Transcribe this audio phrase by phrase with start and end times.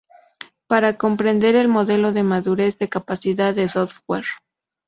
[0.65, 4.25] Para Comprender el Modelo de Madurez de Capacidad del Software.